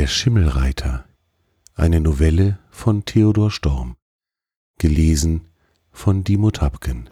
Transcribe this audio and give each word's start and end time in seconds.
Der 0.00 0.06
Schimmelreiter. 0.06 1.04
Eine 1.74 2.00
Novelle 2.00 2.58
von 2.70 3.04
Theodor 3.04 3.50
Storm. 3.50 3.96
Gelesen 4.78 5.48
von 5.90 6.24
Dimo 6.24 6.50
Tapken. 6.50 7.10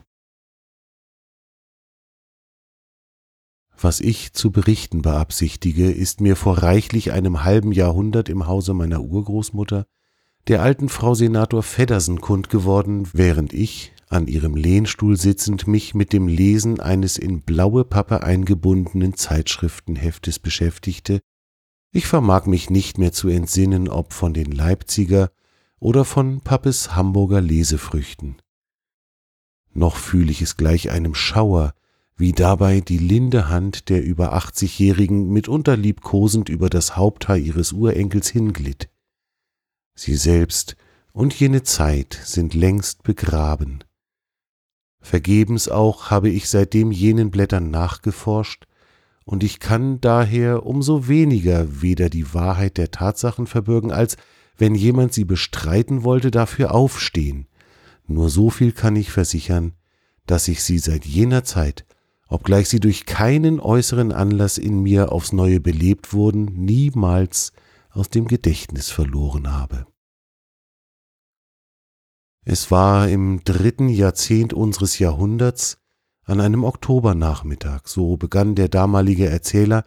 Was 3.78 4.00
ich 4.00 4.32
zu 4.32 4.50
berichten 4.50 5.02
beabsichtige, 5.02 5.90
ist 5.90 6.22
mir 6.22 6.34
vor 6.34 6.62
reichlich 6.62 7.12
einem 7.12 7.44
halben 7.44 7.72
Jahrhundert 7.72 8.30
im 8.30 8.46
Hause 8.46 8.72
meiner 8.72 9.02
Urgroßmutter, 9.02 9.84
der 10.46 10.62
alten 10.62 10.88
Frau 10.88 11.12
Senator 11.12 11.62
Feddersen 11.62 12.22
kund 12.22 12.48
geworden, 12.48 13.06
während 13.12 13.52
ich, 13.52 13.92
an 14.08 14.28
ihrem 14.28 14.56
Lehnstuhl 14.56 15.18
sitzend, 15.18 15.66
mich 15.66 15.94
mit 15.94 16.14
dem 16.14 16.26
Lesen 16.26 16.80
eines 16.80 17.18
in 17.18 17.42
blaue 17.42 17.84
Pappe 17.84 18.22
eingebundenen 18.22 19.12
Zeitschriftenheftes 19.14 20.38
beschäftigte. 20.38 21.20
Ich 21.90 22.06
vermag 22.06 22.46
mich 22.46 22.68
nicht 22.68 22.98
mehr 22.98 23.12
zu 23.12 23.28
entsinnen, 23.28 23.88
ob 23.88 24.12
von 24.12 24.34
den 24.34 24.52
Leipziger 24.52 25.30
oder 25.78 26.04
von 26.04 26.40
Pappes 26.40 26.94
Hamburger 26.94 27.40
Lesefrüchten. 27.40 28.36
Noch 29.72 29.96
fühle 29.96 30.30
ich 30.30 30.42
es 30.42 30.56
gleich 30.56 30.90
einem 30.90 31.14
Schauer, 31.14 31.74
wie 32.16 32.32
dabei 32.32 32.80
die 32.80 32.98
linde 32.98 33.48
Hand 33.48 33.88
der 33.88 34.04
über 34.04 34.32
achtzigjährigen 34.32 35.28
mitunter 35.28 35.76
liebkosend 35.76 36.48
über 36.48 36.68
das 36.68 36.96
Haupthaar 36.96 37.38
ihres 37.38 37.72
Urenkels 37.72 38.28
hinglitt. 38.28 38.90
Sie 39.94 40.16
selbst 40.16 40.76
und 41.12 41.32
jene 41.34 41.62
Zeit 41.62 42.20
sind 42.24 42.54
längst 42.54 43.02
begraben. 43.02 43.84
Vergebens 45.00 45.68
auch 45.68 46.10
habe 46.10 46.28
ich 46.28 46.48
seitdem 46.48 46.90
jenen 46.90 47.30
Blättern 47.30 47.70
nachgeforscht, 47.70 48.66
und 49.28 49.44
ich 49.44 49.60
kann 49.60 50.00
daher 50.00 50.64
umso 50.64 51.06
weniger 51.06 51.82
weder 51.82 52.08
die 52.08 52.32
Wahrheit 52.32 52.78
der 52.78 52.90
Tatsachen 52.90 53.46
verbürgen, 53.46 53.92
als 53.92 54.16
wenn 54.56 54.74
jemand 54.74 55.12
sie 55.12 55.26
bestreiten 55.26 56.02
wollte, 56.02 56.30
dafür 56.30 56.74
aufstehen. 56.74 57.46
Nur 58.06 58.30
so 58.30 58.48
viel 58.48 58.72
kann 58.72 58.96
ich 58.96 59.10
versichern, 59.10 59.74
dass 60.24 60.48
ich 60.48 60.64
sie 60.64 60.78
seit 60.78 61.04
jener 61.04 61.44
Zeit, 61.44 61.84
obgleich 62.28 62.70
sie 62.70 62.80
durch 62.80 63.04
keinen 63.04 63.60
äußeren 63.60 64.12
Anlass 64.12 64.56
in 64.56 64.82
mir 64.82 65.12
aufs 65.12 65.32
neue 65.32 65.60
belebt 65.60 66.14
wurden, 66.14 66.46
niemals 66.46 67.52
aus 67.90 68.08
dem 68.08 68.28
Gedächtnis 68.28 68.88
verloren 68.88 69.52
habe. 69.52 69.84
Es 72.46 72.70
war 72.70 73.10
im 73.10 73.44
dritten 73.44 73.90
Jahrzehnt 73.90 74.54
unseres 74.54 74.98
Jahrhunderts, 74.98 75.76
an 76.28 76.40
einem 76.40 76.64
Oktobernachmittag, 76.64 77.82
so 77.86 78.16
begann 78.16 78.54
der 78.54 78.68
damalige 78.68 79.26
Erzähler, 79.26 79.84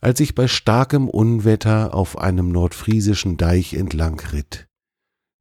als 0.00 0.20
ich 0.20 0.34
bei 0.34 0.48
starkem 0.48 1.08
Unwetter 1.08 1.94
auf 1.94 2.18
einem 2.18 2.50
nordfriesischen 2.50 3.36
Deich 3.36 3.74
entlang 3.74 4.18
ritt. 4.32 4.68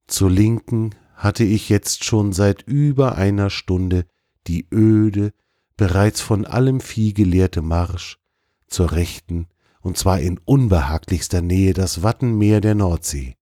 Zur 0.07 0.29
Linken 0.29 0.91
hatte 1.15 1.43
ich 1.43 1.69
jetzt 1.69 2.03
schon 2.03 2.33
seit 2.33 2.63
über 2.63 3.15
einer 3.15 3.49
Stunde 3.49 4.05
die 4.47 4.67
öde, 4.71 5.33
bereits 5.77 6.21
von 6.21 6.45
allem 6.45 6.81
Vieh 6.81 7.13
geleerte 7.13 7.61
Marsch, 7.61 8.19
zur 8.67 8.91
Rechten, 8.91 9.47
und 9.81 9.97
zwar 9.97 10.19
in 10.19 10.39
unbehaglichster 10.45 11.41
Nähe 11.41 11.73
das 11.73 12.03
Wattenmeer 12.03 12.61
der 12.61 12.75
Nordsee. 12.75 13.35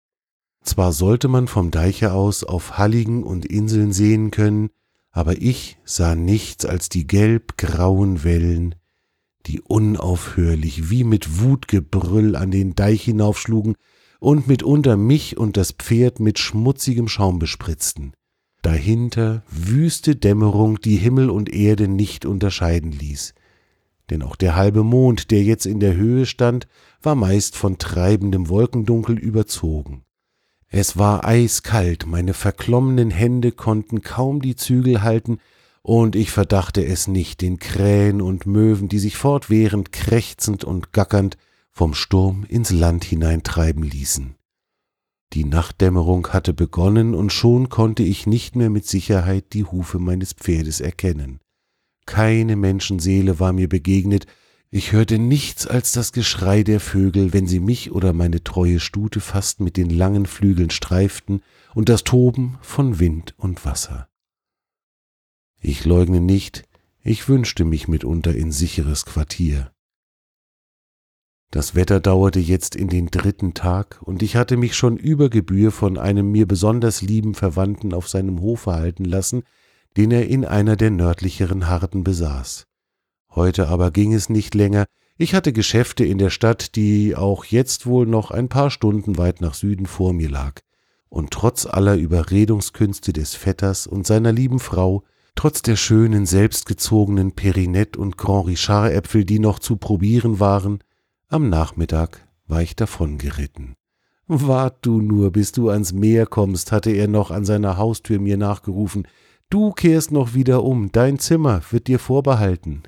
Zwar 0.64 0.94
sollte 0.94 1.28
man 1.28 1.48
vom 1.48 1.72
Deiche 1.72 2.14
aus 2.14 2.44
auf 2.44 2.78
Halligen 2.78 3.24
und 3.24 3.46
Inseln 3.46 3.92
sehen 3.92 4.32
können, 4.32 4.70
aber 5.12 5.42
ich 5.42 5.78
sah 5.84 6.16
nichts 6.16 6.66
als 6.66 6.90
die 6.90 7.08
gelb-grauen 7.08 8.24
Wellen, 8.24 8.76
die 9.46 9.62
unaufhörlich 9.62 10.90
wie 10.90 11.04
mit 11.04 11.42
Wutgebrüll 11.42 12.36
an 12.36 12.52
den 12.52 12.76
Deich 12.76 13.04
hinaufschlugen 13.04 13.76
und 14.20 14.48
mitunter 14.48 14.98
mich 14.98 15.38
und 15.38 15.58
das 15.58 15.72
Pferd 15.72 16.20
mit 16.20 16.40
schmutzigem 16.40 17.08
Schaum 17.08 17.40
bespritzten. 17.40 18.14
Dahinter 18.62 19.44
wüste 19.50 20.16
Dämmerung, 20.16 20.82
die 20.82 20.98
Himmel 20.98 21.30
und 21.30 21.50
Erde 21.50 21.88
nicht 21.88 22.26
unterscheiden 22.26 22.92
ließ. 22.92 23.34
Denn 24.10 24.22
auch 24.22 24.36
der 24.36 24.56
halbe 24.56 24.84
Mond, 24.84 25.32
der 25.32 25.44
jetzt 25.44 25.66
in 25.66 25.80
der 25.80 25.96
Höhe 25.96 26.26
stand, 26.26 26.68
war 27.02 27.16
meist 27.16 27.56
von 27.56 27.78
treibendem 27.78 28.50
Wolkendunkel 28.50 29.18
überzogen. 29.18 30.04
Es 30.70 30.98
war 30.98 31.26
eiskalt, 31.26 32.06
meine 32.06 32.36
verklommenen 32.36 33.10
Hände 33.10 33.52
konnten 33.52 34.02
kaum 34.02 34.42
die 34.42 34.56
Zügel 34.56 35.02
halten, 35.02 35.40
und 35.82 36.16
ich 36.16 36.30
verdachte 36.30 36.86
es 36.86 37.08
nicht 37.08 37.42
den 37.42 37.58
Krähen 37.58 38.22
und 38.22 38.46
Möwen, 38.46 38.90
die 38.90 39.00
sich 39.00 39.18
fortwährend 39.18 39.92
krächzend 39.92 40.64
und 40.64 40.94
gackernd 40.94 41.38
vom 41.72 41.96
Sturm 41.96 42.46
ins 42.48 42.70
Land 42.70 43.04
hineintreiben 43.04 43.84
ließen. 43.84 44.36
Die 45.34 45.46
Nachtdämmerung 45.46 46.28
hatte 46.28 46.54
begonnen, 46.54 47.16
und 47.16 47.32
schon 47.34 47.70
konnte 47.70 48.04
ich 48.04 48.28
nicht 48.28 48.56
mehr 48.56 48.70
mit 48.70 48.86
Sicherheit 48.86 49.54
die 49.54 49.64
Hufe 49.64 49.98
meines 49.98 50.34
Pferdes 50.34 50.82
erkennen. 50.82 51.40
Keine 52.06 52.56
Menschenseele 52.56 53.40
war 53.40 53.54
mir 53.54 53.70
begegnet, 53.70 54.28
ich 54.72 54.92
hörte 54.92 55.18
nichts 55.18 55.66
als 55.66 55.92
das 55.92 56.12
Geschrei 56.12 56.64
der 56.64 56.80
Vögel, 56.80 57.34
wenn 57.34 57.48
sie 57.48 57.60
mich 57.60 57.92
oder 57.92 58.14
meine 58.14 58.44
treue 58.44 58.80
Stute 58.80 59.20
fast 59.20 59.62
mit 59.62 59.78
den 59.78 59.90
langen 59.90 60.26
Flügeln 60.26 60.70
streiften, 60.70 61.42
und 61.74 61.90
das 61.90 62.04
Toben 62.04 62.58
von 62.62 63.00
Wind 63.00 63.36
und 63.38 63.66
Wasser. 63.66 64.10
Ich 65.60 65.86
leugne 65.86 66.20
nicht, 66.20 66.64
ich 67.02 67.28
wünschte 67.28 67.64
mich 67.64 67.88
mitunter 67.88 68.36
in 68.36 68.52
sicheres 68.52 69.06
Quartier. 69.06 69.72
Das 71.52 71.74
Wetter 71.74 72.00
dauerte 72.00 72.40
jetzt 72.40 72.76
in 72.76 72.90
den 72.90 73.08
dritten 73.08 73.56
Tag, 73.56 74.00
und 74.04 74.22
ich 74.22 74.36
hatte 74.36 74.56
mich 74.56 74.76
schon 74.76 74.98
über 74.98 75.30
Gebühr 75.30 75.72
von 75.72 75.98
einem 75.98 76.32
mir 76.32 76.48
besonders 76.48 77.02
lieben 77.02 77.34
Verwandten 77.34 77.94
auf 77.94 78.08
seinem 78.08 78.42
Hofe 78.42 78.74
halten 78.74 79.06
lassen, 79.06 79.44
den 79.98 80.12
er 80.12 80.28
in 80.28 80.46
einer 80.46 80.76
der 80.76 80.92
nördlicheren 80.92 81.68
Harten 81.68 82.04
besaß. 82.04 82.69
Heute 83.36 83.68
aber 83.68 83.92
ging 83.92 84.14
es 84.14 84.30
nicht 84.30 84.56
länger, 84.56 84.86
ich 85.18 85.36
hatte 85.36 85.52
Geschäfte 85.52 86.06
in 86.06 86.18
der 86.18 86.30
Stadt, 86.30 86.76
die 86.76 87.16
auch 87.16 87.44
jetzt 87.44 87.86
wohl 87.86 88.06
noch 88.06 88.32
ein 88.32 88.48
paar 88.48 88.72
Stunden 88.72 89.18
weit 89.18 89.42
nach 89.42 89.54
Süden 89.54 89.86
vor 89.86 90.14
mir 90.14 90.30
lag, 90.30 90.62
und 91.10 91.32
trotz 91.32 91.66
aller 91.66 91.96
Überredungskünste 91.96 93.12
des 93.12 93.36
Vetters 93.36 93.86
und 93.86 94.08
seiner 94.08 94.32
lieben 94.32 94.60
Frau, 94.60 95.04
trotz 95.36 95.62
der 95.62 95.76
schönen, 95.76 96.26
selbstgezogenen 96.26 97.34
Perinette 97.34 98.00
und 98.00 98.18
Grand 98.18 98.48
Richard 98.48 98.94
Äpfel, 98.94 99.26
die 99.26 99.40
noch 99.40 99.60
zu 99.60 99.76
probieren 99.76 100.40
waren, 100.40 100.80
am 101.28 101.50
Nachmittag 101.50 102.26
war 102.48 102.62
ich 102.62 102.76
davongeritten. 102.76 103.76
Wart 104.28 104.86
du 104.86 105.02
nur, 105.02 105.32
bis 105.32 105.52
du 105.52 105.70
ans 105.70 105.92
Meer 105.92 106.28
kommst, 106.28 106.72
hatte 106.72 106.92
er 106.92 107.08
noch 107.08 107.30
an 107.30 107.46
seiner 107.46 107.78
Haustür 107.78 108.20
mir 108.20 108.38
nachgerufen. 108.38 109.08
Du 109.50 109.72
kehrst 109.72 110.12
noch 110.12 110.34
wieder 110.34 110.64
um, 110.64 110.92
dein 110.92 111.20
Zimmer 111.20 111.62
wird 111.72 111.88
dir 111.88 112.00
vorbehalten. 112.00 112.84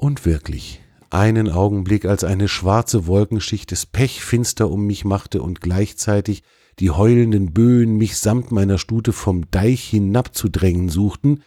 Und 0.00 0.24
wirklich, 0.24 0.80
einen 1.10 1.50
Augenblick, 1.50 2.04
als 2.04 2.22
eine 2.22 2.46
schwarze 2.46 3.08
Wolkenschicht 3.08 3.72
des 3.72 3.84
Pech 3.84 4.22
finster 4.22 4.70
um 4.70 4.86
mich 4.86 5.04
machte 5.04 5.42
und 5.42 5.60
gleichzeitig 5.60 6.44
die 6.78 6.90
heulenden 6.90 7.52
Böen 7.52 7.96
mich 7.96 8.16
samt 8.16 8.52
meiner 8.52 8.78
Stute 8.78 9.12
vom 9.12 9.50
Deich 9.50 9.88
hinabzudrängen 9.88 10.88
suchten, 10.88 11.42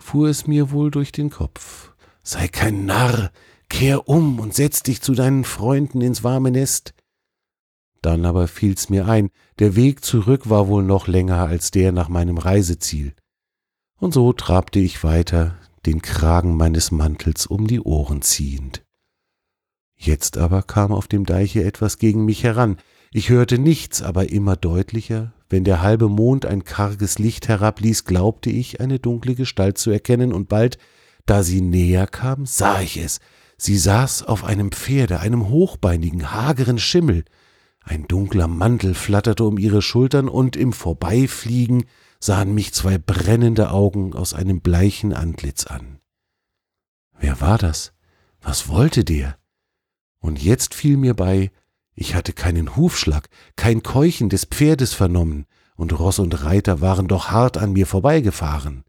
fuhr 0.00 0.28
es 0.28 0.46
mir 0.46 0.70
wohl 0.70 0.92
durch 0.92 1.10
den 1.10 1.30
Kopf. 1.30 1.94
Sei 2.22 2.46
kein 2.46 2.86
Narr, 2.86 3.32
kehr 3.68 4.08
um 4.08 4.38
und 4.38 4.54
setz 4.54 4.84
dich 4.84 5.02
zu 5.02 5.14
deinen 5.14 5.42
Freunden 5.42 6.00
ins 6.00 6.22
warme 6.22 6.52
Nest. 6.52 6.94
Dann 8.02 8.24
aber 8.24 8.46
fiel's 8.46 8.88
mir 8.88 9.08
ein, 9.08 9.30
der 9.58 9.74
Weg 9.74 10.04
zurück 10.04 10.48
war 10.48 10.68
wohl 10.68 10.84
noch 10.84 11.08
länger 11.08 11.46
als 11.46 11.72
der 11.72 11.90
nach 11.90 12.08
meinem 12.08 12.38
Reiseziel. 12.38 13.14
Und 13.98 14.14
so 14.14 14.32
trabte 14.32 14.78
ich 14.78 15.02
weiter, 15.02 15.58
den 15.86 16.02
Kragen 16.02 16.56
meines 16.56 16.90
Mantels 16.90 17.46
um 17.46 17.66
die 17.66 17.80
Ohren 17.80 18.22
ziehend. 18.22 18.84
Jetzt 19.96 20.36
aber 20.36 20.62
kam 20.62 20.92
auf 20.92 21.08
dem 21.08 21.24
Deiche 21.24 21.64
etwas 21.64 21.98
gegen 21.98 22.24
mich 22.24 22.44
heran. 22.44 22.76
Ich 23.12 23.30
hörte 23.30 23.58
nichts, 23.58 24.02
aber 24.02 24.30
immer 24.30 24.56
deutlicher. 24.56 25.32
Wenn 25.48 25.64
der 25.64 25.80
halbe 25.80 26.08
Mond 26.08 26.44
ein 26.44 26.64
karges 26.64 27.18
Licht 27.18 27.48
herabließ, 27.48 28.04
glaubte 28.04 28.50
ich, 28.50 28.80
eine 28.80 28.98
dunkle 28.98 29.34
Gestalt 29.34 29.78
zu 29.78 29.90
erkennen, 29.90 30.32
und 30.32 30.48
bald, 30.48 30.76
da 31.24 31.42
sie 31.42 31.60
näher 31.60 32.06
kam, 32.06 32.46
sah 32.46 32.80
ich 32.80 32.98
es. 32.98 33.20
Sie 33.56 33.78
saß 33.78 34.24
auf 34.24 34.44
einem 34.44 34.70
Pferde, 34.70 35.20
einem 35.20 35.48
hochbeinigen, 35.48 36.32
hageren 36.32 36.78
Schimmel. 36.78 37.24
Ein 37.88 38.08
dunkler 38.08 38.48
Mantel 38.48 38.94
flatterte 38.94 39.44
um 39.44 39.58
ihre 39.58 39.80
Schultern, 39.80 40.28
und 40.28 40.56
im 40.56 40.72
Vorbeifliegen 40.72 41.84
sahen 42.18 42.52
mich 42.52 42.74
zwei 42.74 42.98
brennende 42.98 43.70
Augen 43.70 44.12
aus 44.12 44.34
einem 44.34 44.60
bleichen 44.60 45.12
Antlitz 45.12 45.66
an. 45.66 46.00
Wer 47.16 47.40
war 47.40 47.58
das? 47.58 47.92
Was 48.42 48.68
wollte 48.68 49.04
der? 49.04 49.38
Und 50.18 50.42
jetzt 50.42 50.74
fiel 50.74 50.96
mir 50.96 51.14
bei, 51.14 51.52
ich 51.94 52.16
hatte 52.16 52.32
keinen 52.32 52.74
Hufschlag, 52.74 53.28
kein 53.54 53.84
Keuchen 53.84 54.30
des 54.30 54.46
Pferdes 54.46 54.92
vernommen, 54.92 55.46
und 55.76 55.96
Ross 55.96 56.18
und 56.18 56.42
Reiter 56.42 56.80
waren 56.80 57.06
doch 57.06 57.30
hart 57.30 57.56
an 57.56 57.72
mir 57.72 57.86
vorbeigefahren. 57.86 58.82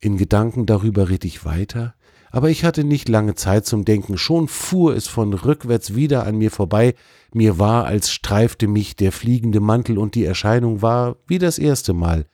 In 0.00 0.16
Gedanken 0.16 0.66
darüber 0.66 1.08
ritt 1.08 1.24
ich 1.24 1.44
weiter, 1.44 1.94
aber 2.30 2.50
ich 2.50 2.64
hatte 2.64 2.84
nicht 2.84 3.08
lange 3.08 3.34
Zeit 3.34 3.64
zum 3.64 3.84
Denken, 3.84 4.18
schon 4.18 4.48
fuhr 4.48 4.96
es 4.96 5.06
von 5.06 5.32
rückwärts 5.32 5.94
wieder 5.94 6.26
an 6.26 6.36
mir 6.36 6.50
vorbei, 6.50 6.94
mir 7.32 7.58
war, 7.58 7.84
als 7.84 8.10
streifte 8.12 8.66
mich 8.66 8.96
der 8.96 9.12
fliegende 9.12 9.60
Mantel, 9.60 9.98
und 9.98 10.14
die 10.14 10.24
Erscheinung 10.24 10.82
war, 10.82 11.16
wie 11.26 11.38
das 11.38 11.58
erste 11.58 11.92
Mal, 11.92 12.26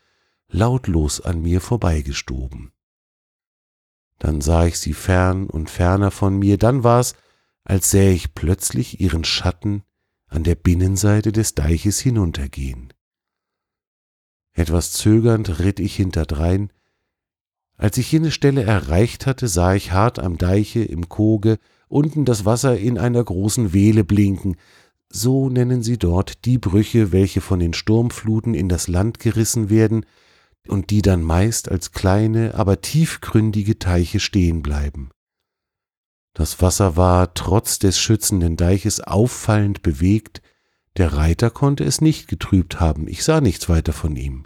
lautlos 0.49 1.21
an 1.21 1.43
mir 1.43 1.61
vorbeigestoben. 1.61 2.73
Dann 4.19 4.41
sah 4.41 4.67
ich 4.67 4.79
sie 4.79 4.95
fern 4.95 5.47
und 5.47 5.71
ferner 5.71 6.11
von 6.11 6.39
mir, 6.39 6.59
dann 6.59 6.83
war's, 6.85 7.15
als 7.65 7.91
sähe 7.91 8.13
ich 8.13 8.35
plötzlich 8.35 9.01
ihren 9.01 9.25
Schatten 9.25 9.83
an 10.27 10.45
der 10.45 10.55
Binnenseite 10.55 11.33
des 11.33 11.55
Deiches 11.55 11.99
hinuntergehen. 12.01 12.93
Etwas 14.53 14.93
zögernd 14.93 15.59
ritt 15.59 15.81
ich 15.81 15.97
hinterdrein. 15.97 16.73
Als 17.81 17.97
ich 17.97 18.12
jene 18.12 18.31
Stelle 18.31 18.62
erreicht 18.62 19.25
hatte, 19.25 19.49
sah 19.49 19.75
ich 19.75 19.93
hart 19.93 20.19
am 20.19 20.37
Deiche 20.37 20.85
im 20.85 21.09
Koge 21.09 21.56
unten 21.88 22.27
das 22.27 22.44
Wasser 22.44 22.77
in 22.79 22.99
einer 22.99 23.25
großen 23.25 23.73
Wehle 23.73 24.05
blinken, 24.05 24.56
so 25.09 25.49
nennen 25.49 25.82
sie 25.82 25.97
dort 25.97 26.44
die 26.44 26.59
Brüche, 26.59 27.11
welche 27.11 27.41
von 27.41 27.59
den 27.59 27.73
Sturmfluten 27.73 28.53
in 28.53 28.69
das 28.69 28.87
Land 28.87 29.19
gerissen 29.19 29.71
werden 29.71 30.05
und 30.69 30.91
die 30.91 31.00
dann 31.00 31.23
meist 31.23 31.71
als 31.71 31.93
kleine, 31.93 32.55
aber 32.55 32.82
tiefgründige 32.82 33.79
Teiche 33.79 34.21
stehen 34.21 34.61
bleiben. 34.61 35.09
Das 36.35 36.61
Wasser 36.61 36.99
war 36.99 37.32
trotz 37.32 37.79
des 37.79 37.99
schützenden 37.99 38.59
Deiches 38.59 39.00
auffallend 39.00 39.81
bewegt, 39.81 40.43
der 40.99 41.15
Reiter 41.15 41.49
konnte 41.49 41.85
es 41.85 42.03
nicht 42.03 42.29
getrübt 42.29 42.79
haben, 42.79 43.09
ich 43.09 43.25
sah 43.25 43.41
nichts 43.41 43.71
weiter 43.71 43.94
von 43.94 44.17
ihm. 44.17 44.44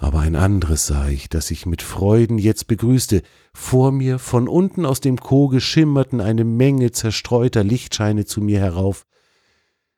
Aber 0.00 0.20
ein 0.20 0.36
anderes 0.36 0.86
sah 0.86 1.08
ich, 1.08 1.28
das 1.28 1.50
ich 1.50 1.66
mit 1.66 1.82
Freuden 1.82 2.38
jetzt 2.38 2.68
begrüßte. 2.68 3.22
Vor 3.52 3.90
mir, 3.90 4.20
von 4.20 4.46
unten 4.46 4.86
aus 4.86 5.00
dem 5.00 5.18
Koge, 5.18 5.60
schimmerten 5.60 6.20
eine 6.20 6.44
Menge 6.44 6.92
zerstreuter 6.92 7.64
Lichtscheine 7.64 8.24
zu 8.24 8.40
mir 8.40 8.60
herauf. 8.60 9.06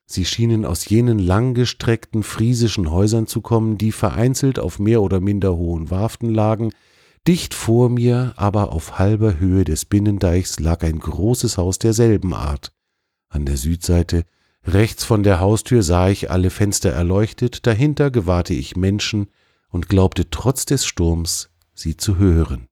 Sie 0.06 0.25
schienen 0.25 0.64
aus 0.64 0.88
jenen 0.88 1.19
langgestreckten 1.19 2.23
friesischen 2.23 2.91
Häusern 2.91 3.26
zu 3.26 3.43
kommen, 3.43 3.76
die 3.76 3.93
vereinzelt 3.93 4.58
auf 4.58 4.79
mehr 4.79 5.02
oder 5.02 5.20
minder 5.20 5.55
hohen 5.55 5.91
Warften 5.91 6.32
lagen. 6.32 6.73
Dicht 7.29 7.52
vor 7.52 7.91
mir, 7.91 8.32
aber 8.37 8.73
auf 8.73 8.99
halber 8.99 9.38
Höhe 9.38 9.64
des 9.64 9.85
Binnendeichs, 9.85 10.58
lag 10.58 10.82
ein 10.82 10.99
großes 10.99 11.58
Haus 11.58 11.79
derselben 11.79 12.32
Art. 12.32 12.73
An 13.29 13.44
der 13.44 13.58
Südseite 13.58 14.25
Rechts 14.64 15.05
von 15.05 15.23
der 15.23 15.41
Haustür 15.41 15.82
sah 15.82 16.08
ich 16.08 16.31
alle 16.31 16.49
Fenster 16.49 16.91
erleuchtet, 16.91 17.67
dahinter 17.67 18.11
gewahrte 18.11 18.55
ich 18.55 18.76
Menschen 18.76 19.29
und 19.71 19.89
glaubte 19.89 20.31
trotz 20.31 20.67
des 20.67 20.85
Sturms 20.85 21.51
sie 21.75 21.97
zu 21.97 22.19
hören. 22.19 22.67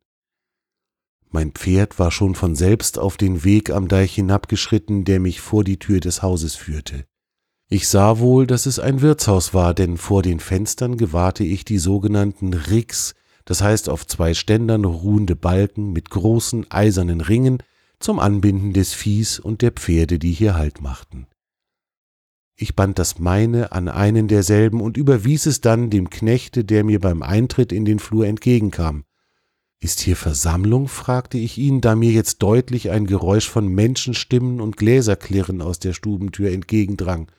Mein 1.30 1.52
Pferd 1.52 1.98
war 1.98 2.10
schon 2.10 2.34
von 2.34 2.54
selbst 2.54 2.98
auf 2.98 3.16
den 3.16 3.44
Weg 3.44 3.70
am 3.70 3.88
Deich 3.88 4.14
hinabgeschritten, 4.14 5.04
der 5.04 5.20
mich 5.20 5.40
vor 5.40 5.62
die 5.62 5.78
Tür 5.78 6.00
des 6.00 6.22
Hauses 6.22 6.54
führte. 6.54 7.04
Ich 7.70 7.86
sah 7.86 8.18
wohl, 8.18 8.46
dass 8.46 8.64
es 8.64 8.78
ein 8.78 9.02
Wirtshaus 9.02 9.52
war, 9.52 9.74
denn 9.74 9.98
vor 9.98 10.22
den 10.22 10.40
Fenstern 10.40 10.96
gewahrte 10.96 11.44
ich 11.44 11.66
die 11.66 11.76
sogenannten 11.76 12.54
Ricks, 12.54 13.14
das 13.44 13.60
heißt 13.60 13.90
auf 13.90 14.06
zwei 14.06 14.32
Ständern 14.32 14.86
ruhende 14.86 15.36
Balken 15.36 15.92
mit 15.92 16.08
großen 16.08 16.70
eisernen 16.70 17.20
Ringen 17.20 17.62
zum 18.00 18.20
Anbinden 18.20 18.72
des 18.72 18.94
Viehs 18.94 19.38
und 19.38 19.60
der 19.60 19.72
Pferde, 19.72 20.18
die 20.18 20.32
hier 20.32 20.54
Halt 20.54 20.80
machten. 20.80 21.26
Ich 22.60 22.74
band 22.74 22.98
das 22.98 23.20
meine 23.20 23.70
an 23.70 23.86
einen 23.88 24.26
derselben 24.26 24.80
und 24.80 24.96
überwies 24.96 25.46
es 25.46 25.60
dann 25.60 25.90
dem 25.90 26.10
Knechte, 26.10 26.64
der 26.64 26.82
mir 26.82 26.98
beim 26.98 27.22
Eintritt 27.22 27.70
in 27.70 27.84
den 27.84 28.00
Flur 28.00 28.26
entgegenkam. 28.26 29.04
Ist 29.78 30.00
hier 30.00 30.16
Versammlung? 30.16 30.88
fragte 30.88 31.38
ich 31.38 31.56
ihn, 31.56 31.80
da 31.80 31.94
mir 31.94 32.10
jetzt 32.10 32.42
deutlich 32.42 32.90
ein 32.90 33.06
Geräusch 33.06 33.48
von 33.48 33.68
Menschenstimmen 33.68 34.60
und 34.60 34.76
Gläserklirren 34.76 35.62
aus 35.62 35.78
der 35.78 35.92
Stubentür 35.92 36.50
entgegendrang. 36.50 37.30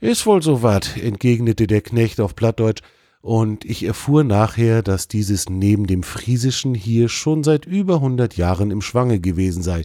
Ist 0.00 0.26
wohl 0.26 0.42
so 0.42 0.62
wat, 0.62 0.98
entgegnete 0.98 1.66
der 1.66 1.80
Knecht 1.80 2.20
auf 2.20 2.36
Plattdeutsch, 2.36 2.82
und 3.22 3.64
ich 3.64 3.84
erfuhr 3.84 4.22
nachher, 4.22 4.82
dass 4.82 5.08
dieses 5.08 5.48
neben 5.48 5.86
dem 5.86 6.02
Friesischen 6.02 6.74
hier 6.74 7.08
schon 7.08 7.42
seit 7.42 7.64
über 7.64 8.00
hundert 8.00 8.36
Jahren 8.36 8.70
im 8.70 8.82
Schwange 8.82 9.18
gewesen 9.18 9.62
sei 9.62 9.84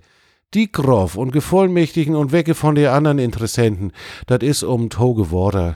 die 0.53 0.71
Grof 0.71 1.15
und 1.15 1.31
Gevollmächtigen 1.31 2.15
und 2.15 2.31
wecke 2.31 2.55
von 2.55 2.75
den 2.75 2.87
anderen 2.87 3.19
Interessenten, 3.19 3.91
dat 4.25 4.43
is 4.43 4.63
um 4.63 4.89
Toge 4.89 5.29
Worte. 5.31 5.75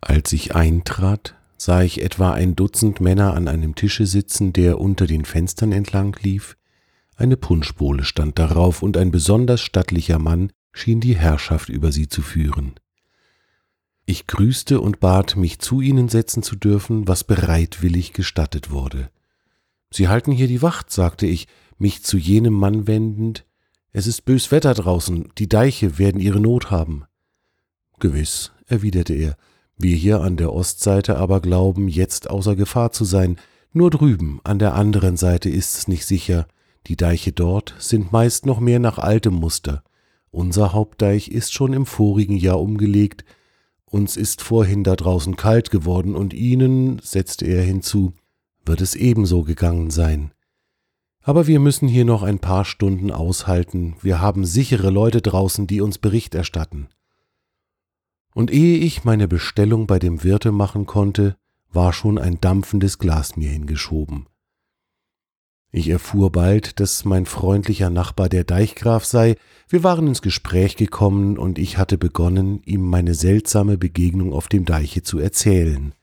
Als 0.00 0.32
ich 0.32 0.54
eintrat, 0.54 1.34
sah 1.56 1.82
ich 1.82 2.02
etwa 2.02 2.32
ein 2.32 2.56
Dutzend 2.56 3.00
Männer 3.00 3.34
an 3.34 3.48
einem 3.48 3.74
Tische 3.74 4.06
sitzen, 4.06 4.52
der 4.52 4.80
unter 4.80 5.06
den 5.06 5.24
Fenstern 5.24 5.72
entlang 5.72 6.16
lief. 6.22 6.56
Eine 7.16 7.36
Punschbowle 7.36 8.04
stand 8.04 8.38
darauf, 8.38 8.82
und 8.82 8.96
ein 8.96 9.10
besonders 9.10 9.60
stattlicher 9.60 10.18
Mann 10.18 10.52
schien 10.72 11.00
die 11.00 11.16
Herrschaft 11.16 11.68
über 11.68 11.92
sie 11.92 12.08
zu 12.08 12.22
führen. 12.22 12.74
Ich 14.06 14.26
grüßte 14.26 14.80
und 14.80 15.00
bat, 15.00 15.36
mich 15.36 15.58
zu 15.58 15.80
ihnen 15.80 16.08
setzen 16.08 16.42
zu 16.42 16.56
dürfen, 16.56 17.06
was 17.06 17.24
bereitwillig 17.24 18.12
gestattet 18.12 18.70
wurde. 18.70 19.10
Sie 19.92 20.08
halten 20.08 20.32
hier 20.32 20.48
die 20.48 20.62
Wacht, 20.62 20.90
sagte 20.90 21.26
ich, 21.26 21.46
mich 21.80 22.04
zu 22.04 22.18
jenem 22.18 22.54
Mann 22.54 22.86
wendend, 22.86 23.44
es 23.92 24.06
ist 24.06 24.24
bös 24.24 24.52
Wetter 24.52 24.74
draußen, 24.74 25.30
die 25.38 25.48
Deiche 25.48 25.98
werden 25.98 26.20
ihre 26.20 26.38
Not 26.38 26.70
haben. 26.70 27.04
Gewiss, 27.98 28.52
erwiderte 28.66 29.14
er, 29.14 29.36
wir 29.76 29.96
hier 29.96 30.20
an 30.20 30.36
der 30.36 30.52
Ostseite 30.52 31.16
aber 31.16 31.40
glauben, 31.40 31.88
jetzt 31.88 32.30
außer 32.30 32.54
Gefahr 32.54 32.92
zu 32.92 33.04
sein, 33.04 33.36
nur 33.72 33.90
drüben, 33.90 34.40
an 34.44 34.58
der 34.58 34.74
anderen 34.74 35.16
Seite 35.16 35.48
ist's 35.48 35.88
nicht 35.88 36.04
sicher, 36.06 36.46
die 36.86 36.96
Deiche 36.96 37.32
dort 37.32 37.74
sind 37.78 38.12
meist 38.12 38.46
noch 38.46 38.60
mehr 38.60 38.78
nach 38.78 38.98
altem 38.98 39.34
Muster. 39.34 39.82
Unser 40.30 40.72
Hauptdeich 40.72 41.28
ist 41.28 41.52
schon 41.52 41.72
im 41.72 41.86
vorigen 41.86 42.36
Jahr 42.36 42.60
umgelegt, 42.60 43.24
uns 43.86 44.16
ist 44.16 44.42
vorhin 44.42 44.84
da 44.84 44.94
draußen 44.94 45.36
kalt 45.36 45.70
geworden, 45.70 46.14
und 46.14 46.32
Ihnen, 46.32 47.00
setzte 47.02 47.46
er 47.46 47.64
hinzu, 47.64 48.12
wird 48.64 48.80
es 48.80 48.94
ebenso 48.94 49.42
gegangen 49.42 49.90
sein. 49.90 50.32
Aber 51.30 51.46
wir 51.46 51.60
müssen 51.60 51.86
hier 51.86 52.04
noch 52.04 52.24
ein 52.24 52.40
paar 52.40 52.64
Stunden 52.64 53.12
aushalten, 53.12 53.94
wir 54.02 54.20
haben 54.20 54.44
sichere 54.44 54.90
Leute 54.90 55.22
draußen, 55.22 55.68
die 55.68 55.80
uns 55.80 55.98
Bericht 55.98 56.34
erstatten. 56.34 56.88
Und 58.34 58.50
ehe 58.50 58.78
ich 58.78 59.04
meine 59.04 59.28
Bestellung 59.28 59.86
bei 59.86 60.00
dem 60.00 60.24
Wirte 60.24 60.50
machen 60.50 60.86
konnte, 60.86 61.36
war 61.72 61.92
schon 61.92 62.18
ein 62.18 62.40
dampfendes 62.40 62.98
Glas 62.98 63.36
mir 63.36 63.48
hingeschoben. 63.48 64.26
Ich 65.70 65.88
erfuhr 65.88 66.32
bald, 66.32 66.80
dass 66.80 67.04
mein 67.04 67.26
freundlicher 67.26 67.90
Nachbar 67.90 68.28
der 68.28 68.42
Deichgraf 68.42 69.04
sei, 69.04 69.36
wir 69.68 69.84
waren 69.84 70.08
ins 70.08 70.22
Gespräch 70.22 70.74
gekommen 70.74 71.38
und 71.38 71.60
ich 71.60 71.78
hatte 71.78 71.96
begonnen, 71.96 72.60
ihm 72.64 72.82
meine 72.82 73.14
seltsame 73.14 73.78
Begegnung 73.78 74.32
auf 74.32 74.48
dem 74.48 74.64
Deiche 74.64 75.04
zu 75.04 75.20
erzählen. 75.20 75.94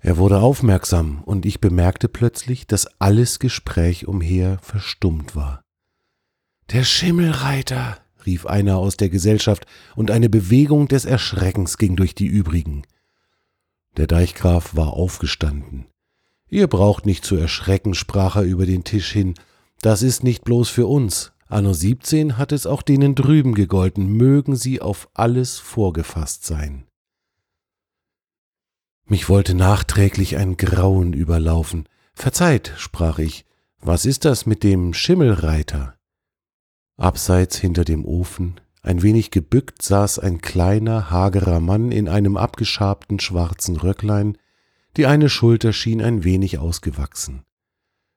Er 0.00 0.16
wurde 0.18 0.40
aufmerksam, 0.40 1.22
und 1.24 1.46
ich 1.46 1.60
bemerkte 1.60 2.08
plötzlich, 2.08 2.66
dass 2.66 2.86
alles 3.00 3.38
Gespräch 3.38 4.06
umher 4.06 4.58
verstummt 4.62 5.34
war. 5.34 5.62
Der 6.70 6.84
Schimmelreiter, 6.84 7.98
rief 8.24 8.46
einer 8.46 8.76
aus 8.76 8.96
der 8.96 9.08
Gesellschaft, 9.08 9.66
und 9.94 10.10
eine 10.10 10.28
Bewegung 10.28 10.88
des 10.88 11.04
Erschreckens 11.04 11.78
ging 11.78 11.96
durch 11.96 12.14
die 12.14 12.26
übrigen. 12.26 12.82
Der 13.96 14.06
Deichgraf 14.06 14.76
war 14.76 14.92
aufgestanden. 14.92 15.86
Ihr 16.48 16.66
braucht 16.66 17.06
nicht 17.06 17.24
zu 17.24 17.36
erschrecken, 17.36 17.94
sprach 17.94 18.36
er 18.36 18.42
über 18.42 18.66
den 18.66 18.84
Tisch 18.84 19.10
hin, 19.10 19.34
das 19.80 20.02
ist 20.02 20.22
nicht 20.22 20.44
bloß 20.44 20.68
für 20.68 20.86
uns. 20.86 21.32
Anno 21.48 21.72
17 21.72 22.38
hat 22.38 22.52
es 22.52 22.66
auch 22.66 22.82
denen 22.82 23.14
drüben 23.14 23.54
gegolten, 23.54 24.08
mögen 24.12 24.56
sie 24.56 24.80
auf 24.80 25.08
alles 25.14 25.58
vorgefasst 25.58 26.44
sein. 26.44 26.86
Mich 29.08 29.28
wollte 29.28 29.54
nachträglich 29.54 30.36
ein 30.36 30.56
Grauen 30.56 31.12
überlaufen. 31.12 31.88
Verzeiht, 32.12 32.72
sprach 32.76 33.20
ich, 33.20 33.44
was 33.80 34.04
ist 34.04 34.24
das 34.24 34.46
mit 34.46 34.64
dem 34.64 34.94
Schimmelreiter? 34.94 35.94
Abseits 36.96 37.56
hinter 37.56 37.84
dem 37.84 38.04
Ofen, 38.04 38.60
ein 38.82 39.02
wenig 39.02 39.30
gebückt, 39.30 39.82
saß 39.82 40.18
ein 40.18 40.40
kleiner, 40.40 41.08
hagerer 41.08 41.60
Mann 41.60 41.92
in 41.92 42.08
einem 42.08 42.36
abgeschabten 42.36 43.20
schwarzen 43.20 43.76
Röcklein, 43.76 44.38
die 44.96 45.06
eine 45.06 45.28
Schulter 45.28 45.72
schien 45.72 46.02
ein 46.02 46.24
wenig 46.24 46.58
ausgewachsen. 46.58 47.44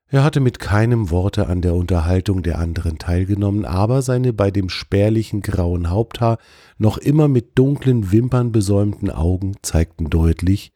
Er 0.08 0.24
hatte 0.24 0.40
mit 0.40 0.58
keinem 0.58 1.12
Worte 1.12 1.46
an 1.46 1.62
der 1.62 1.76
Unterhaltung 1.76 2.42
der 2.42 2.58
anderen 2.58 2.98
teilgenommen, 2.98 3.64
aber 3.64 4.02
seine 4.02 4.34
bei 4.34 4.50
dem 4.50 4.70
spärlichen 4.70 5.42
grauen 5.42 5.92
Haupthaar 5.92 6.40
noch 6.80 6.98
immer 6.98 7.28
mit 7.28 7.60
dunklen 7.60 8.12
Wimpern 8.12 8.52
besäumten 8.52 9.12
Augen 9.12 9.56
zeigten 9.62 10.10
deutlich, 10.10 10.72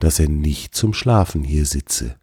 dass 0.00 0.18
er 0.18 0.28
nicht 0.28 0.74
zum 0.74 0.92
Schlafen 0.92 1.44
hier 1.44 1.64
sitze. 1.66 2.16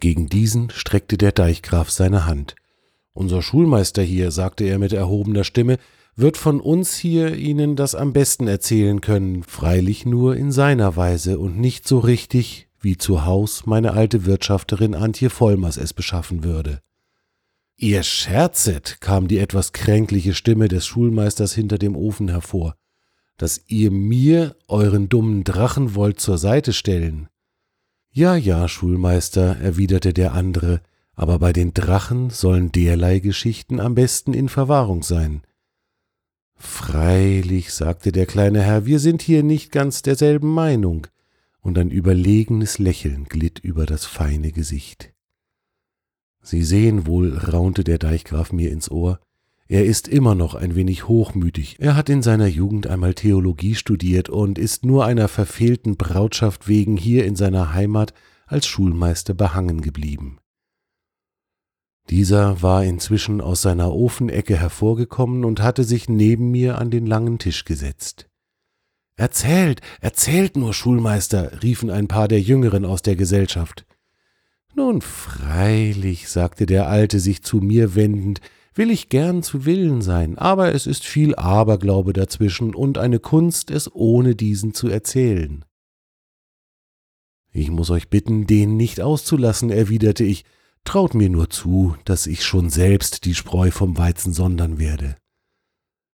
Gegen 0.00 0.28
diesen 0.28 0.70
streckte 0.70 1.16
der 1.16 1.32
Deichgraf 1.32 1.90
seine 1.90 2.26
Hand. 2.26 2.56
Unser 3.14 3.42
Schulmeister 3.42 4.02
hier, 4.02 4.30
sagte 4.30 4.64
er 4.64 4.78
mit 4.78 4.92
erhobener 4.92 5.44
Stimme, 5.44 5.78
wird 6.16 6.36
von 6.36 6.60
uns 6.60 6.96
hier 6.96 7.36
Ihnen 7.36 7.76
das 7.76 7.94
am 7.94 8.12
besten 8.12 8.46
erzählen 8.46 9.00
können, 9.00 9.42
freilich 9.42 10.04
nur 10.04 10.36
in 10.36 10.52
seiner 10.52 10.96
Weise 10.96 11.38
und 11.38 11.58
nicht 11.58 11.88
so 11.88 11.98
richtig, 11.98 12.68
wie 12.80 12.98
zu 12.98 13.24
Haus 13.24 13.64
meine 13.64 13.92
alte 13.92 14.26
Wirtschafterin 14.26 14.94
Antje 14.94 15.30
Vollmers 15.30 15.76
es 15.76 15.94
beschaffen 15.94 16.44
würde. 16.44 16.80
Ihr 17.76 18.02
scherzet, 18.02 19.00
kam 19.00 19.28
die 19.28 19.38
etwas 19.38 19.72
kränkliche 19.72 20.34
Stimme 20.34 20.68
des 20.68 20.86
Schulmeisters 20.86 21.54
hinter 21.54 21.78
dem 21.78 21.96
Ofen 21.96 22.28
hervor, 22.28 22.74
dass 23.36 23.62
ihr 23.66 23.90
mir 23.90 24.56
euren 24.68 25.08
dummen 25.08 25.44
Drachen 25.44 25.94
wollt 25.94 26.20
zur 26.20 26.38
Seite 26.38 26.72
stellen. 26.72 27.28
Ja, 28.10 28.36
ja, 28.36 28.68
Schulmeister, 28.68 29.56
erwiderte 29.58 30.12
der 30.12 30.34
andere, 30.34 30.82
aber 31.14 31.38
bei 31.38 31.52
den 31.52 31.74
Drachen 31.74 32.30
sollen 32.30 32.72
derlei 32.72 33.18
Geschichten 33.18 33.80
am 33.80 33.94
besten 33.94 34.34
in 34.34 34.48
Verwahrung 34.48 35.02
sein. 35.02 35.42
Freilich, 36.56 37.72
sagte 37.72 38.12
der 38.12 38.26
kleine 38.26 38.62
Herr, 38.62 38.86
wir 38.86 39.00
sind 39.00 39.22
hier 39.22 39.42
nicht 39.42 39.72
ganz 39.72 40.02
derselben 40.02 40.48
Meinung, 40.48 41.06
und 41.60 41.78
ein 41.78 41.90
überlegenes 41.90 42.78
Lächeln 42.78 43.24
glitt 43.24 43.58
über 43.58 43.86
das 43.86 44.04
feine 44.04 44.52
Gesicht. 44.52 45.12
Sie 46.42 46.64
sehen 46.64 47.06
wohl, 47.06 47.36
raunte 47.36 47.84
der 47.84 47.98
Deichgraf 47.98 48.52
mir 48.52 48.70
ins 48.70 48.90
Ohr, 48.90 49.20
er 49.68 49.84
ist 49.84 50.08
immer 50.08 50.34
noch 50.34 50.54
ein 50.54 50.74
wenig 50.74 51.08
hochmütig. 51.08 51.76
Er 51.78 51.96
hat 51.96 52.08
in 52.10 52.22
seiner 52.22 52.46
Jugend 52.46 52.86
einmal 52.86 53.14
Theologie 53.14 53.74
studiert 53.74 54.28
und 54.28 54.58
ist 54.58 54.84
nur 54.84 55.06
einer 55.06 55.28
verfehlten 55.28 55.96
Brautschaft 55.96 56.68
wegen 56.68 56.96
hier 56.96 57.24
in 57.24 57.36
seiner 57.36 57.72
Heimat 57.72 58.12
als 58.46 58.66
Schulmeister 58.66 59.34
behangen 59.34 59.80
geblieben. 59.80 60.38
Dieser 62.10 62.60
war 62.62 62.84
inzwischen 62.84 63.40
aus 63.40 63.62
seiner 63.62 63.92
Ofenecke 63.92 64.56
hervorgekommen 64.56 65.44
und 65.44 65.62
hatte 65.62 65.84
sich 65.84 66.08
neben 66.08 66.50
mir 66.50 66.78
an 66.78 66.90
den 66.90 67.06
langen 67.06 67.38
Tisch 67.38 67.64
gesetzt. 67.64 68.28
Erzählt, 69.16 69.80
erzählt 70.00 70.56
nur, 70.56 70.74
Schulmeister, 70.74 71.62
riefen 71.62 71.90
ein 71.90 72.08
paar 72.08 72.28
der 72.28 72.40
Jüngeren 72.40 72.84
aus 72.84 73.02
der 73.02 73.14
Gesellschaft. 73.14 73.86
Nun 74.74 75.00
freilich, 75.00 76.28
sagte 76.28 76.66
der 76.66 76.88
Alte 76.88 77.20
sich 77.20 77.42
zu 77.42 77.58
mir 77.58 77.94
wendend, 77.94 78.40
will 78.74 78.90
ich 78.90 79.08
gern 79.08 79.42
zu 79.42 79.64
Willen 79.64 80.02
sein, 80.02 80.38
aber 80.38 80.74
es 80.74 80.86
ist 80.86 81.04
viel 81.04 81.34
Aberglaube 81.34 82.12
dazwischen 82.12 82.74
und 82.74 82.98
eine 82.98 83.18
Kunst, 83.18 83.70
es 83.70 83.92
ohne 83.94 84.34
diesen 84.34 84.74
zu 84.74 84.88
erzählen. 84.88 85.64
Ich 87.50 87.70
muss 87.70 87.90
euch 87.90 88.08
bitten, 88.08 88.46
den 88.46 88.76
nicht 88.76 89.00
auszulassen, 89.00 89.70
erwiderte 89.70 90.24
ich, 90.24 90.44
traut 90.84 91.14
mir 91.14 91.28
nur 91.28 91.50
zu, 91.50 91.96
dass 92.04 92.26
ich 92.26 92.44
schon 92.44 92.70
selbst 92.70 93.24
die 93.24 93.34
Spreu 93.34 93.70
vom 93.70 93.98
Weizen 93.98 94.32
sondern 94.32 94.78
werde. 94.78 95.16